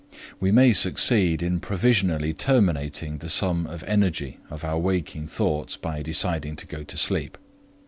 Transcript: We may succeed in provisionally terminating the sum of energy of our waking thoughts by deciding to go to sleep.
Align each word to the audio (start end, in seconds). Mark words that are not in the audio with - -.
We 0.39 0.51
may 0.51 0.73
succeed 0.73 1.43
in 1.43 1.59
provisionally 1.59 2.33
terminating 2.33 3.19
the 3.19 3.29
sum 3.29 3.67
of 3.67 3.83
energy 3.83 4.39
of 4.49 4.63
our 4.65 4.79
waking 4.79 5.27
thoughts 5.27 5.77
by 5.77 6.01
deciding 6.01 6.55
to 6.55 6.65
go 6.65 6.81
to 6.81 6.97
sleep. 6.97 7.37